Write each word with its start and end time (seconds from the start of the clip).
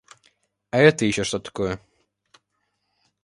А 0.71 0.79
это 0.79 1.05
еще 1.05 1.23
что 1.23 1.37
такое? 1.37 1.79